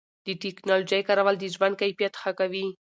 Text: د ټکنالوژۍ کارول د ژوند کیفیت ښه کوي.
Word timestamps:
د 0.25 0.27
ټکنالوژۍ 0.43 1.01
کارول 1.07 1.35
د 1.39 1.45
ژوند 1.55 1.75
کیفیت 1.81 2.13
ښه 2.21 2.31
کوي. 2.39 2.67